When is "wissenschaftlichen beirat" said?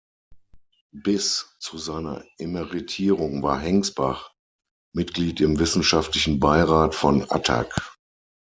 5.59-6.95